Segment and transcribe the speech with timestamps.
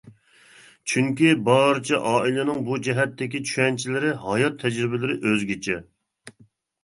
[0.91, 5.77] چۈنكى، بارچە ئائىلىنىڭ بۇ جەھەتتىكى چۈشەنچىلىرى، ھايات تەجرىبىلىرى ئۆزگىچە.